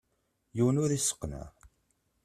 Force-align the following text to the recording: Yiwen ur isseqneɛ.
Yiwen 0.55 0.81
ur 0.83 0.89
isseqneɛ. 0.91 1.45